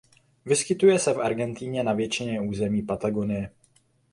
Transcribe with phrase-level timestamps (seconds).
[0.45, 3.51] Vyskytuje se v Argentině na většině území Patagonie.